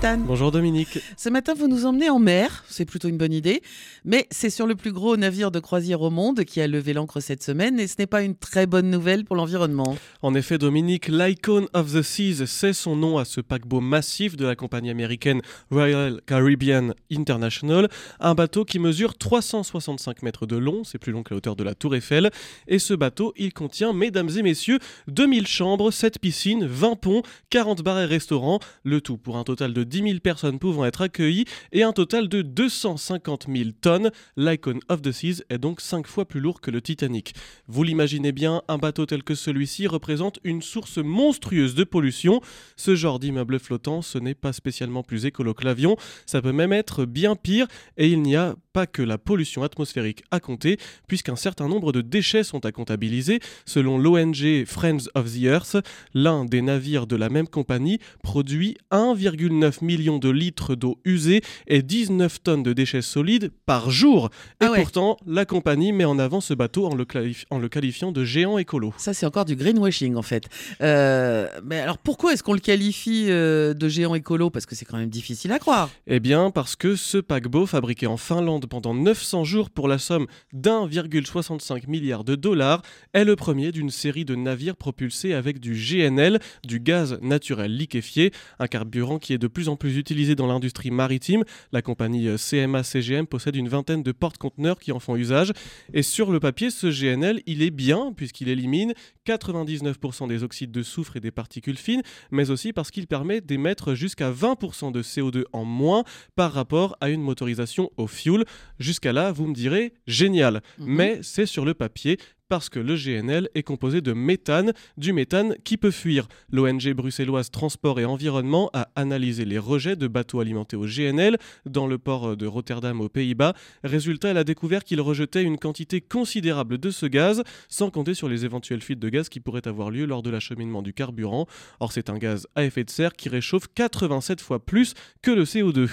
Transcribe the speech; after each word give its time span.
Bonjour 0.00 0.10
Nathan. 0.10 0.24
Bonjour 0.26 0.52
Dominique. 0.52 0.98
Ce 1.16 1.28
matin, 1.28 1.54
vous 1.54 1.66
nous 1.66 1.86
emmenez 1.86 2.08
en 2.08 2.18
mer, 2.18 2.64
c'est 2.68 2.84
plutôt 2.84 3.08
une 3.08 3.16
bonne 3.16 3.32
idée, 3.32 3.62
mais 4.04 4.26
c'est 4.30 4.50
sur 4.50 4.66
le 4.66 4.76
plus 4.76 4.92
gros 4.92 5.16
navire 5.16 5.50
de 5.50 5.58
croisière 5.58 6.02
au 6.02 6.10
monde 6.10 6.44
qui 6.44 6.60
a 6.60 6.66
levé 6.66 6.92
l'ancre 6.92 7.20
cette 7.20 7.42
semaine 7.42 7.80
et 7.80 7.86
ce 7.86 7.96
n'est 7.98 8.06
pas 8.06 8.22
une 8.22 8.36
très 8.36 8.66
bonne 8.66 8.90
nouvelle 8.90 9.24
pour 9.24 9.34
l'environnement. 9.34 9.96
En 10.22 10.34
effet, 10.34 10.58
Dominique, 10.58 11.08
l'Icon 11.08 11.66
of 11.74 11.92
the 11.92 12.02
Seas, 12.02 12.46
c'est 12.46 12.72
son 12.72 12.96
nom 12.96 13.18
à 13.18 13.24
ce 13.24 13.40
paquebot 13.40 13.80
massif 13.80 14.36
de 14.36 14.46
la 14.46 14.54
compagnie 14.54 14.90
américaine 14.90 15.40
Royal 15.70 16.20
Caribbean 16.26 16.94
International, 17.10 17.88
un 18.20 18.34
bateau 18.34 18.64
qui 18.64 18.78
mesure 18.78 19.16
365 19.16 20.22
mètres 20.22 20.46
de 20.46 20.56
long, 20.56 20.84
c'est 20.84 20.98
plus 20.98 21.12
long 21.12 21.22
que 21.22 21.34
la 21.34 21.38
hauteur 21.38 21.56
de 21.56 21.64
la 21.64 21.74
Tour 21.74 21.96
Eiffel, 21.96 22.30
et 22.68 22.78
ce 22.78 22.94
bateau, 22.94 23.32
il 23.36 23.52
contient, 23.52 23.92
mesdames 23.92 24.30
et 24.36 24.42
messieurs, 24.42 24.78
2000 25.08 25.46
chambres, 25.46 25.90
7 25.90 26.20
piscines, 26.20 26.66
20 26.66 26.96
ponts, 26.96 27.22
40 27.50 27.82
bars 27.82 27.98
et 27.98 28.06
restaurants, 28.06 28.60
le 28.84 29.00
tout 29.00 29.16
pour 29.16 29.36
un 29.36 29.44
total 29.44 29.72
de 29.72 29.87
10 29.88 30.02
000 30.02 30.18
personnes 30.20 30.58
pouvant 30.58 30.84
être 30.84 31.02
accueillies 31.02 31.46
et 31.72 31.82
un 31.82 31.92
total 31.92 32.28
de 32.28 32.42
250 32.42 33.46
000 33.52 33.70
tonnes. 33.80 34.10
L'Icon 34.36 34.78
of 34.88 35.02
the 35.02 35.12
Seas 35.12 35.42
est 35.50 35.58
donc 35.58 35.80
5 35.80 36.06
fois 36.06 36.26
plus 36.26 36.40
lourd 36.40 36.60
que 36.60 36.70
le 36.70 36.80
Titanic. 36.80 37.34
Vous 37.66 37.82
l'imaginez 37.82 38.32
bien, 38.32 38.62
un 38.68 38.78
bateau 38.78 39.06
tel 39.06 39.22
que 39.22 39.34
celui-ci 39.34 39.86
représente 39.86 40.38
une 40.44 40.62
source 40.62 40.98
monstrueuse 40.98 41.74
de 41.74 41.84
pollution. 41.84 42.40
Ce 42.76 42.94
genre 42.94 43.18
d'immeuble 43.18 43.58
flottant, 43.58 44.02
ce 44.02 44.18
n'est 44.18 44.34
pas 44.34 44.52
spécialement 44.52 45.02
plus 45.02 45.26
écolo 45.26 45.54
que 45.54 45.64
l'avion, 45.64 45.96
ça 46.26 46.42
peut 46.42 46.52
même 46.52 46.72
être 46.72 47.04
bien 47.04 47.36
pire 47.36 47.66
et 47.96 48.08
il 48.08 48.22
n'y 48.22 48.36
a 48.36 48.54
pas 48.72 48.86
que 48.86 49.02
la 49.02 49.18
pollution 49.18 49.62
atmosphérique 49.62 50.22
à 50.30 50.40
compter, 50.40 50.76
puisqu'un 51.08 51.36
certain 51.36 51.68
nombre 51.68 51.92
de 51.92 52.00
déchets 52.00 52.44
sont 52.44 52.64
à 52.64 52.72
comptabiliser. 52.72 53.40
Selon 53.64 53.98
l'ONG 53.98 54.64
Friends 54.66 55.08
of 55.14 55.32
the 55.32 55.42
Earth, 55.44 55.76
l'un 56.14 56.44
des 56.44 56.62
navires 56.62 57.06
de 57.06 57.16
la 57.16 57.28
même 57.28 57.48
compagnie 57.48 57.98
produit 58.22 58.76
1,9 58.90 59.77
million 59.82 60.18
de 60.18 60.28
litres 60.30 60.74
d'eau 60.74 60.98
usée 61.04 61.40
et 61.66 61.82
19 61.82 62.42
tonnes 62.42 62.62
de 62.62 62.72
déchets 62.72 63.02
solides 63.02 63.50
par 63.66 63.90
jour. 63.90 64.30
Et 64.60 64.64
Ah 64.64 64.70
ouais. 64.70 64.78
pourtant, 64.80 65.16
la 65.26 65.44
compagnie 65.44 65.92
met 65.92 66.04
en 66.04 66.18
avant 66.18 66.40
ce 66.40 66.54
bateau 66.54 66.86
en 66.86 66.94
le, 66.94 67.04
qualif- 67.04 67.44
en 67.50 67.58
le 67.58 67.68
qualifiant 67.68 68.12
de 68.12 68.24
géant 68.24 68.58
écolo. 68.58 68.92
Ça, 68.96 69.14
c'est 69.14 69.26
encore 69.26 69.44
du 69.44 69.56
greenwashing 69.56 70.14
en 70.16 70.22
fait. 70.22 70.44
Euh, 70.80 71.48
mais 71.64 71.78
alors 71.80 71.98
pourquoi 71.98 72.32
est-ce 72.32 72.42
qu'on 72.42 72.52
le 72.54 72.60
qualifie 72.60 73.26
euh, 73.28 73.74
de 73.74 73.88
géant 73.88 74.14
écolo? 74.14 74.50
Parce 74.50 74.66
que 74.66 74.74
c'est 74.74 74.84
quand 74.84 74.98
même 74.98 75.08
difficile 75.10 75.52
à 75.52 75.58
croire. 75.58 75.90
Eh 76.06 76.20
bien, 76.20 76.50
parce 76.50 76.76
que 76.76 76.96
ce 76.96 77.18
paquebot, 77.18 77.66
fabriqué 77.66 78.06
en 78.06 78.16
Finlande 78.16 78.66
pendant 78.66 78.94
900 78.94 79.44
jours 79.44 79.70
pour 79.70 79.88
la 79.88 79.98
somme 79.98 80.26
d'1,65 80.52 81.88
milliard 81.88 82.24
de 82.24 82.34
dollars, 82.34 82.82
est 83.12 83.24
le 83.24 83.36
premier 83.36 83.72
d'une 83.72 83.90
série 83.90 84.24
de 84.24 84.34
navires 84.34 84.76
propulsés 84.76 85.34
avec 85.34 85.60
du 85.60 85.72
GNL, 85.74 86.38
du 86.66 86.80
gaz 86.80 87.18
naturel 87.22 87.76
liquéfié, 87.76 88.32
un 88.58 88.66
carburant 88.66 89.18
qui 89.18 89.32
est 89.32 89.38
de 89.38 89.46
plus 89.46 89.67
en 89.68 89.76
plus 89.76 89.96
utilisé 89.96 90.34
dans 90.34 90.46
l'industrie 90.46 90.90
maritime. 90.90 91.44
La 91.72 91.82
compagnie 91.82 92.28
euh, 92.28 92.36
CMA-CGM 92.36 93.26
possède 93.26 93.56
une 93.56 93.68
vingtaine 93.68 94.02
de 94.02 94.12
porte-conteneurs 94.12 94.78
qui 94.78 94.92
en 94.92 95.00
font 95.00 95.16
usage. 95.16 95.52
Et 95.92 96.02
sur 96.02 96.30
le 96.30 96.40
papier, 96.40 96.70
ce 96.70 96.86
GNL, 96.86 97.42
il 97.46 97.62
est 97.62 97.70
bien, 97.70 98.12
puisqu'il 98.16 98.48
élimine 98.48 98.92
99% 99.26 100.28
des 100.28 100.42
oxydes 100.42 100.70
de 100.70 100.82
soufre 100.82 101.16
et 101.16 101.20
des 101.20 101.30
particules 101.30 101.76
fines, 101.76 102.02
mais 102.30 102.50
aussi 102.50 102.72
parce 102.72 102.90
qu'il 102.90 103.06
permet 103.06 103.40
d'émettre 103.40 103.94
jusqu'à 103.94 104.30
20% 104.30 104.92
de 104.92 105.02
CO2 105.02 105.44
en 105.52 105.64
moins 105.64 106.04
par 106.34 106.52
rapport 106.52 106.96
à 107.00 107.10
une 107.10 107.22
motorisation 107.22 107.90
au 107.96 108.06
fuel. 108.06 108.44
Jusqu'à 108.78 109.12
là, 109.12 109.32
vous 109.32 109.46
me 109.46 109.54
direz, 109.54 109.92
génial. 110.06 110.62
Mhm. 110.78 110.86
Mais 110.86 111.18
c'est 111.22 111.46
sur 111.46 111.64
le 111.64 111.74
papier 111.74 112.18
parce 112.48 112.68
que 112.68 112.78
le 112.78 112.96
GNL 112.96 113.48
est 113.54 113.62
composé 113.62 114.00
de 114.00 114.12
méthane, 114.12 114.72
du 114.96 115.12
méthane 115.12 115.54
qui 115.64 115.76
peut 115.76 115.90
fuir. 115.90 116.28
L'ONG 116.50 116.92
bruxelloise 116.92 117.50
Transport 117.50 118.00
et 118.00 118.04
Environnement 118.04 118.70
a 118.72 118.88
analysé 118.96 119.44
les 119.44 119.58
rejets 119.58 119.96
de 119.96 120.08
bateaux 120.08 120.40
alimentés 120.40 120.76
au 120.76 120.86
GNL 120.86 121.36
dans 121.66 121.86
le 121.86 121.98
port 121.98 122.36
de 122.36 122.46
Rotterdam 122.46 123.00
aux 123.00 123.08
Pays-Bas. 123.08 123.54
Résultat, 123.84 124.28
elle 124.28 124.38
a 124.38 124.44
découvert 124.44 124.84
qu'il 124.84 125.00
rejetait 125.00 125.42
une 125.42 125.58
quantité 125.58 126.00
considérable 126.00 126.78
de 126.78 126.90
ce 126.90 127.06
gaz, 127.06 127.42
sans 127.68 127.90
compter 127.90 128.14
sur 128.14 128.28
les 128.28 128.44
éventuelles 128.44 128.82
fuites 128.82 129.00
de 129.00 129.08
gaz 129.08 129.28
qui 129.28 129.40
pourraient 129.40 129.68
avoir 129.68 129.90
lieu 129.90 130.06
lors 130.06 130.22
de 130.22 130.30
l'acheminement 130.30 130.82
du 130.82 130.92
carburant. 130.92 131.46
Or, 131.80 131.92
c'est 131.92 132.10
un 132.10 132.18
gaz 132.18 132.46
à 132.54 132.64
effet 132.64 132.84
de 132.84 132.90
serre 132.90 133.12
qui 133.12 133.28
réchauffe 133.28 133.66
87 133.74 134.40
fois 134.40 134.64
plus 134.64 134.94
que 135.22 135.30
le 135.30 135.44
CO2. 135.44 135.88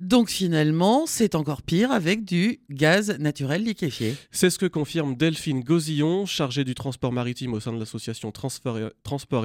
Donc 0.00 0.28
finalement, 0.28 1.06
c'est 1.06 1.36
encore 1.36 1.62
pire 1.62 1.92
avec 1.92 2.24
du 2.24 2.58
gaz 2.68 3.16
naturel 3.20 3.62
liquéfié. 3.62 4.16
C'est 4.32 4.50
ce 4.50 4.58
que 4.58 4.66
confirme 4.66 5.14
Delphine 5.14 5.60
Gozillon, 5.60 6.26
chargée 6.26 6.64
du 6.64 6.74
transport 6.74 7.12
maritime 7.12 7.52
au 7.52 7.60
sein 7.60 7.72
de 7.72 7.78
l'association 7.78 8.32
Transport 8.32 8.76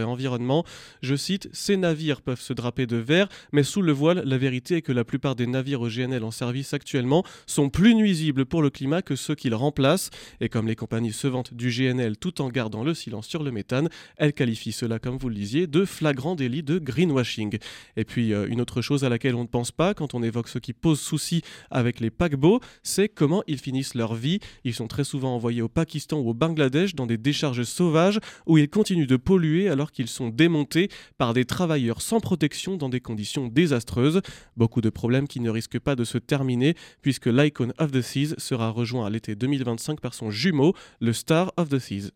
et, 0.02 0.04
Environnement. 0.04 0.66
Je 1.04 1.16
cite 1.16 1.50
Ces 1.54 1.78
navires 1.78 2.24
peuvent 2.24 2.42
se 2.42 2.54
draper 2.54 2.88
de 2.88 2.98
verre, 2.98 3.30
mais 3.52 3.62
sous 3.62 3.84
le 3.84 3.92
voile, 3.92 4.24
la 4.26 4.40
vérité 4.40 4.78
est 4.78 4.82
que 4.82 4.92
la 4.92 5.04
plupart 5.04 5.36
des 5.36 5.46
navires 5.46 5.82
au 5.82 5.88
GNL 5.88 6.24
en 6.24 6.32
service 6.32 6.74
actuellement 6.74 7.24
sont 7.46 7.70
plus 7.70 7.94
nuisibles 7.94 8.48
pour 8.48 8.64
le 8.64 8.72
climat 8.72 9.04
que 9.04 9.16
ceux 9.16 9.36
qu'ils 9.36 9.54
remplacent. 9.54 10.10
Et 10.42 10.50
comme 10.50 10.68
les 10.68 10.76
compagnies 10.76 11.14
se 11.14 11.28
vantent 11.28 11.54
du 11.54 11.70
GNL 11.70 12.18
tout 12.18 12.42
en 12.42 12.50
gardant 12.50 12.84
le 12.84 12.96
silence 12.96 13.28
sur 13.28 13.44
le 13.44 13.52
méthane, 13.52 13.88
elles 14.18 14.34
qualifient 14.34 14.72
cela, 14.72 14.98
comme 14.98 15.20
vous 15.20 15.30
le 15.30 15.36
disiez, 15.36 15.68
de 15.68 15.86
flagrant 15.86 16.34
délit 16.34 16.64
de 16.64 16.80
greenwashing. 16.80 17.60
Et 17.98 18.04
puis, 18.04 18.34
euh, 18.34 18.48
une 18.50 18.62
autre 18.62 18.82
chose 18.82 19.04
à 19.04 19.10
laquelle 19.10 19.36
on 19.36 19.44
ne 19.44 19.48
pense 19.48 19.72
pas 19.72 19.94
quand 19.94 20.16
on 20.16 20.24
évoque 20.24 20.39
ce 20.48 20.60
qui 20.60 20.74
pose 20.74 21.00
souci 21.00 21.42
avec 21.70 22.00
les 22.00 22.10
paquebots, 22.10 22.60
c'est 22.84 23.10
comment 23.10 23.44
ils 23.48 23.60
finissent 23.60 23.96
leur 23.96 24.16
vie. 24.16 24.40
Ils 24.64 24.74
sont 24.74 24.88
très 24.88 25.04
souvent 25.04 25.36
envoyés 25.36 25.62
au 25.62 25.70
Pakistan 25.70 26.20
ou 26.20 26.30
au 26.30 26.34
Bangladesh 26.34 26.96
dans 26.96 27.06
des 27.06 27.18
décharges 27.18 27.64
sauvages 27.64 28.20
où 28.46 28.58
ils 28.58 28.70
continuent 28.70 29.08
de 29.08 29.18
polluer 29.18 29.70
alors 29.70 29.92
qu'ils 29.92 30.08
sont 30.08 30.30
démontés 30.30 30.90
par 31.18 31.34
des 31.34 31.46
travailleurs 31.46 32.02
sans 32.02 32.20
protection 32.20 32.78
dans 32.78 32.90
des 32.90 33.02
conditions 33.02 33.48
désastreuses. 33.48 34.22
Beaucoup 34.58 34.82
de 34.82 34.90
problèmes 34.90 35.28
qui 35.28 35.40
ne 35.40 35.50
risquent 35.50 35.80
pas 35.80 35.96
de 35.96 36.04
se 36.04 36.18
terminer 36.18 36.76
puisque 37.02 37.28
l'Icon 37.28 37.74
of 37.78 37.92
the 37.92 38.02
Seas 38.02 38.36
sera 38.38 38.70
rejoint 38.70 39.06
à 39.06 39.10
l'été 39.10 39.36
2025 39.36 40.00
par 40.00 40.14
son 40.14 40.30
jumeau, 40.30 40.74
le 41.00 41.14
Star 41.14 41.52
of 41.58 41.70
the 41.70 41.80
Seas. 41.80 42.12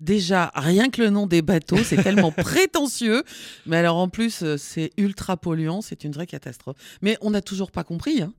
Déjà, 0.00 0.50
rien 0.54 0.88
que 0.88 1.02
le 1.02 1.10
nom 1.10 1.26
des 1.26 1.42
bateaux, 1.42 1.78
c'est 1.84 2.02
tellement 2.02 2.32
prétentieux. 2.32 3.22
Mais 3.66 3.76
alors 3.76 3.96
en 3.98 4.08
plus, 4.08 4.42
euh, 4.42 4.56
c'est 4.56 4.90
ultra 4.96 5.36
polluant, 5.36 5.82
c'est 5.82 6.04
une 6.04 6.12
vraie 6.12 6.26
catastrophe. 6.26 6.76
Mais 7.02 7.16
on 7.20 7.30
n'a 7.30 7.42
toujours 7.42 7.70
pas 7.70 7.84
compris. 7.84 8.22
hein. 8.22 8.32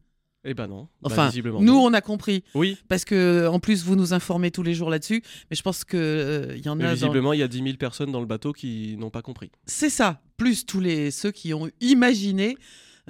Eh 0.44 0.56
ben 0.56 0.66
non. 0.66 0.88
Bah, 1.04 1.10
Enfin, 1.12 1.28
visiblement 1.28 1.62
nous, 1.62 1.74
non. 1.74 1.86
on 1.86 1.94
a 1.94 2.02
compris. 2.02 2.44
Oui, 2.56 2.80
Parce 2.90 3.06
que 3.06 3.46
en 3.48 3.60
plus, 3.60 3.84
vous 3.84 3.96
nous 3.96 4.14
informez 4.14 4.50
tous 4.50 4.64
les 4.64 4.74
jours 4.74 4.90
là-dessus. 4.90 5.22
Mais 5.52 5.56
je 5.56 5.62
pense 5.62 5.84
qu'il 5.84 6.62
y 6.66 6.68
en 6.68 6.76
mais 6.76 6.86
a. 6.86 6.94
visiblement, 6.96 7.34
il 7.34 7.40
y 7.42 7.44
a 7.44 7.48
10 7.48 7.62
000 7.64 7.78
personnes 7.78 8.12
dans 8.12 8.22
le 8.22 8.26
bateau 8.26 8.52
qui 8.52 8.96
n'ont 8.98 9.12
pas 9.12 9.22
compris. 9.22 9.52
C'est 9.68 9.92
ça. 9.92 10.20
Plus 10.38 10.66
tous 10.66 10.80
les 10.80 11.12
ceux 11.12 11.30
qui 11.30 11.54
ont 11.54 11.70
imaginé. 11.80 12.58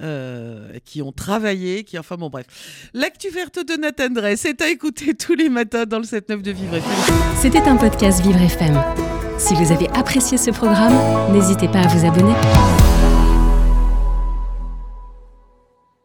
Euh, 0.00 0.78
qui 0.84 1.02
ont 1.02 1.12
travaillé, 1.12 1.84
qui 1.84 1.98
enfin 1.98 2.16
bon 2.16 2.30
bref. 2.30 2.46
L'actu 2.94 3.28
verte 3.28 3.58
de 3.66 3.80
Nathan 3.80 4.08
Drey, 4.10 4.36
c'est 4.36 4.60
à 4.62 4.68
écouter 4.68 5.14
tous 5.18 5.34
les 5.34 5.48
matins 5.48 5.84
dans 5.84 5.98
le 5.98 6.04
7-9 6.04 6.42
de 6.42 6.50
Vivre 6.50 6.76
FM. 6.76 7.16
C'était 7.36 7.62
un 7.62 7.76
podcast 7.76 8.22
Vivre 8.22 8.40
FM. 8.40 8.80
Si 9.38 9.54
vous 9.54 9.72
avez 9.72 9.88
apprécié 9.90 10.38
ce 10.38 10.50
programme, 10.50 11.32
n'hésitez 11.32 11.68
pas 11.68 11.80
à 11.80 11.86
vous 11.88 12.06
abonner. 12.06 13.11